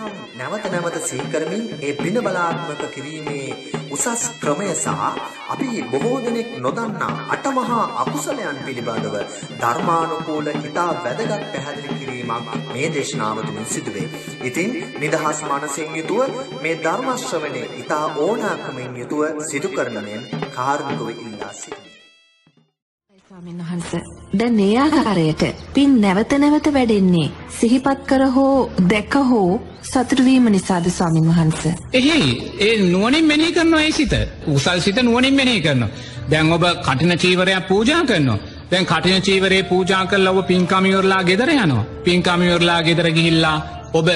[0.00, 3.48] පින්කම් නැවත නැවත සීකරමින් ඒ පින බලාත්මක කිරීමේ
[3.90, 4.88] උසස් ක්‍රමය සහ
[5.48, 9.16] අපි බොහෝ දෙනෙක් නොදන්නා අටමහා අකුසලයන් පිළිබඳව
[9.60, 14.08] ධර්මානුකූල ඉතා වැදගත් පැහැදිලි කිරීමක් මේ දේශනාව තුළින් සිදුවේ.
[14.42, 21.54] ඉතින් නිදහස් මනසින් යුතුව මේ ධර්ම ශ්‍රවණය ඉතා ඕනෑකමින් යුතුව සිදු කරන මෙන් කාර්මිකව ඉල්ලා
[21.54, 21.79] සිටිමි.
[23.40, 23.92] ස්වාමීන් වහන්ස.
[24.38, 25.42] දැන් මේ ආකාරයට
[25.74, 31.62] පින් නැවත නැවත වැඩෙන්නේ සිහිපත් කර හෝ දැක හෝ සතුටු වීම නිසාද ස්වාමීන් වහන්ස?
[31.92, 34.12] එහි ඒ නුවනින් මෙනෙහි කරනවා ඒ සිත.
[34.46, 35.88] උසල් සිත නුවනින් මෙනෙහි කරනවා.
[36.30, 38.38] දැන් ඔබ කටින චීවරයක් පූජා කරනවා.
[38.70, 41.84] දැන් කටින චීවරේ පූජා කරලා ඔබ පින්කමියවරලා ගෙදර යනවා.
[42.04, 43.58] පින්කමියවරලා ගෙදර ගිහිල්ලා
[43.92, 44.08] ඔබ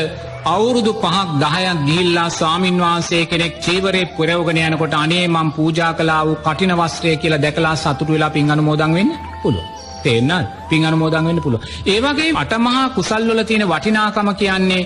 [0.47, 6.37] අවුරුදු පහක් දහයක් ගිල්ලා ස්වාමින් වහන්සේ කෙනෙක් චීවරේ පුරවගෙන යනකොට අනේ මං පූජා කලා වූ
[6.39, 9.11] කටින වස්ත්‍රය කියලා දැකලා සතුට වෙලා පින් අනුමෝදන් වෙන්න
[9.43, 9.65] පුළුව.
[10.05, 11.63] තේෙන්න්නත් පින් අනුමෝදන් වෙන්න පුළුව.
[11.87, 14.83] ඒවගේ අටමහා කුසල්වල තියෙන වටිනාකම කියන්නේ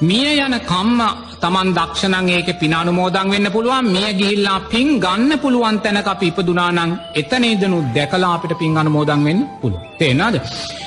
[0.00, 1.00] මිය යන කම්ම
[1.40, 7.44] තමන් දක්ෂණන් ඒක පිනානුමෝදන් වෙන්න පුළුවන් මිය ගිහිල්ලා පින් ගන්න පුළුවන් තැනක අප ඉපදුනානං එතන
[7.44, 9.80] ඉදනු දැකලා අපිට පින් අනුමෝදන් වෙන්න පුළුව.
[9.98, 10.38] තේනද.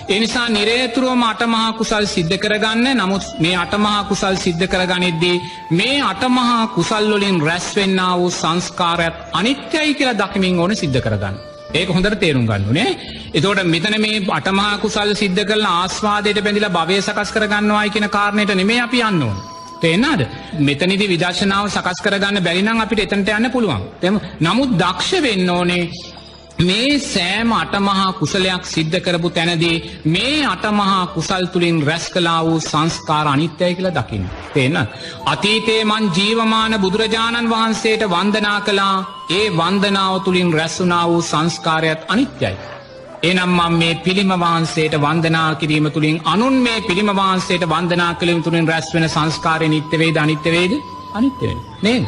[0.08, 7.42] එනිසා නිරේතුරුවම අටමහා කුසල් සිද්ධ කරගන්න නමුත් මේ අටමහා කුසල් සිද්ධ කරගනිද්දී මේ අටමහා කුසල්ලොලින්
[7.42, 11.36] රැස්වෙන්න වූ සංස්කාරයත් අනිත්‍යයි කියලා දකිමින් ඕන සිද්ධ කරගන්න.
[11.74, 12.90] ඒක හොඳට තේරුම් ගන්නුනේ
[13.34, 18.80] එතෝට මෙතන මේ අටමහා කුසල් සිද්ධ කල ආස්වාදයට බැඳිලා භවය සකස් කරගන්නවායි කියන කාරණයට නෙමේ
[18.82, 19.38] අපි යන්න ඕන.
[19.82, 20.22] තේනාද
[20.62, 23.86] මෙතනිදි විදර්ශනාව සකස් කරගන්න බැරිනම් අපිට එතනට යන්න පුළුවන්.
[24.02, 25.84] තෙම නමුත් දක්ෂ වෙන්න ඕනේ
[26.62, 33.26] මේ සෑම අටමහා කුසලයක් සිද්ධ කරපු තැනදී මේ අටමහා කුසල් තුළින් රැස් කලා වූ සංස්කාර
[33.28, 34.28] අනිත්‍යය කියලා දකින්න.
[34.54, 34.78] තිේන.
[35.26, 38.96] අතීතේ මන් ජීවමාන බුදුරජාණන් වහන්සේට වන්දනා කලා
[39.32, 42.56] ඒ වන්දනාව තුළින් රැස්සුනා වූ සංස්කාරයත් අනිත්‍යයි.
[43.24, 48.68] එනම් මං මේ පිළිම වහන්සේට වන්දනා කිරීම තුළින් අනුන් මේ පිළිම වහන්සේට වන්දනා කළින් තුළින්
[48.68, 50.74] රැස් වෙන සංස්කාරය නිත්‍යවේද අනිත්‍යවේද
[51.14, 51.60] අනිත්‍යවෙන.
[51.82, 52.00] නේ.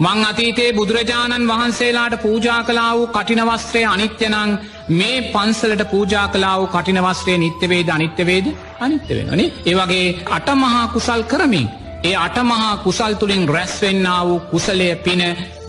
[0.00, 4.54] මං අතීතයේ බුදුරජාණන් වහන්සේලාට පූජා කලා වූ කටිනවස්ත්‍රය අනිත්‍යනං
[4.90, 8.46] මේ පන්සලට පූජා කලා වූ කටිනවස්ත්‍රය නිත්‍යවේද අනිත්‍යවේද
[8.80, 11.68] අනිත්‍ය වෙනනේ ඒවගේ අටමහා කුසල් කරමින්
[12.02, 15.22] ඒ අටමහා කුසල් තුළින් රැස්වෙන්න වූ කුසලය පින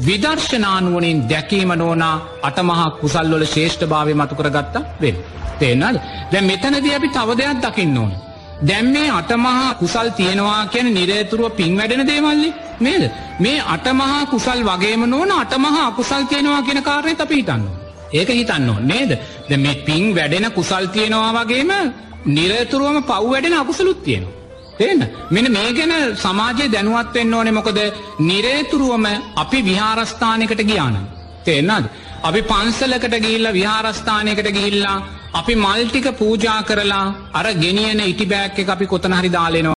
[0.05, 5.15] විදර්ශනානුවනින් දැකීම නෝනා අටමහා කුසල්වල ශේෂ්ඨ භාවය මතුකරගත්ත වෙන්.
[5.59, 5.97] තේනල්
[6.31, 8.11] දැ මෙතනද අපි තව දෙයක් දකින්න ඕන.
[8.61, 12.49] දැම් මේ අටමහා කුසල් තියෙනවා කියන නිරේතුරුව පින් වැඩෙන දේවල්ලි
[12.79, 13.03] නේද.
[13.39, 17.63] මේ අටමහා කුසල් වගේම නොන අටමහා අකුසල් තියෙනවා කියෙන කාරණය අප හිතන්න.
[18.13, 19.11] ඒක හිතන්න නේද
[19.49, 21.71] ද මේ පින් වැඩෙන කුසල් තියෙනවා වගේම
[22.27, 24.40] නිරතුරුවම පව් වැඩෙන අකුසලුත් තියෙනවා.
[24.81, 27.79] තේන මෙන මේ ගැන සමාජය දැනුවත් වෙන්න ඕනෙ මොකද
[28.21, 31.03] නිරේතුරුවම අපි විහාරස්ථානකට ගියානම්.
[31.45, 31.85] තේෙන්න්නද.
[32.21, 34.97] අපි පන්සලකට ගිල්ල විහාරස්ථානයකට ගිහිල්ලා
[35.33, 39.69] අපි මල්ටික පූජා කරලා අර ගෙනියන ඉටි බෑක්ක අපි කොතන හරි දාලෙනවා